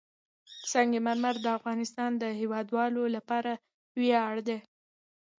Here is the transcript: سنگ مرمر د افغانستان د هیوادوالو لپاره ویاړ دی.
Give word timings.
سنگ 0.71 0.93
مرمر 1.05 1.35
د 1.41 1.47
افغانستان 1.57 2.11
د 2.17 2.23
هیوادوالو 2.39 3.03
لپاره 3.15 3.51
ویاړ 3.99 4.35
دی. 4.47 4.57